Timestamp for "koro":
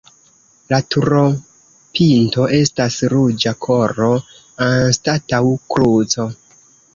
3.67-4.09